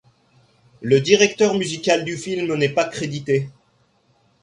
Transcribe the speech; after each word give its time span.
Le 0.81 0.99
directeur 0.99 1.53
musical 1.53 2.03
du 2.03 2.17
film 2.17 2.55
n'est 2.55 2.69
pas 2.73 2.85
crédité. 2.85 3.51